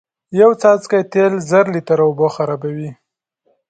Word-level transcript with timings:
یو 0.39 0.51
څاڅکی 0.61 0.99
تیل 1.11 1.33
زر 1.49 1.65
لیتره 1.73 2.03
اوبه 2.07 2.27
خرابوی 2.35 2.89